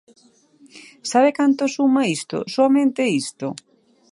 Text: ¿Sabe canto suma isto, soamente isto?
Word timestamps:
¿Sabe 1.11 1.29
canto 1.39 1.63
suma 1.75 2.01
isto, 2.17 2.37
soamente 2.53 3.01
isto? 3.23 3.47